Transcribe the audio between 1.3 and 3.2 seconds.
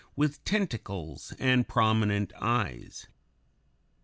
and prominent eyes.